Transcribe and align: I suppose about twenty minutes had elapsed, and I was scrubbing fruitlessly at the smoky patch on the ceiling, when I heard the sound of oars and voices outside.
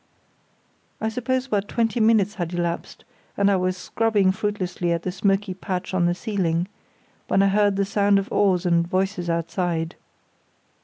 I 0.99 1.09
suppose 1.09 1.45
about 1.45 1.67
twenty 1.67 1.99
minutes 1.99 2.33
had 2.33 2.55
elapsed, 2.55 3.03
and 3.37 3.51
I 3.51 3.55
was 3.55 3.77
scrubbing 3.77 4.31
fruitlessly 4.31 4.91
at 4.91 5.03
the 5.03 5.11
smoky 5.11 5.53
patch 5.53 5.93
on 5.93 6.07
the 6.07 6.15
ceiling, 6.15 6.67
when 7.27 7.43
I 7.43 7.47
heard 7.49 7.75
the 7.75 7.85
sound 7.85 8.17
of 8.17 8.27
oars 8.31 8.65
and 8.65 8.87
voices 8.87 9.29
outside. 9.29 9.93